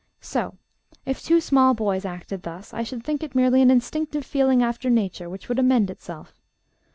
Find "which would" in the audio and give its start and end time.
5.29-5.59